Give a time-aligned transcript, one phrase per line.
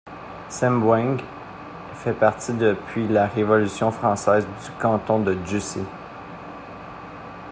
[0.49, 1.19] Cemboing
[1.93, 5.83] fait partie depuis la Révolution française du canton de Jussey.